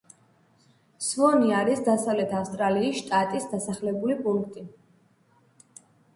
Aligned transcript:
სვონი 1.07 1.53
არის 1.57 1.83
დასავლეთ 1.89 2.33
ავსტრალიის 2.39 2.99
შტატის 3.03 3.47
დასახლებული 3.53 4.19
პუნქტი. 4.25 4.67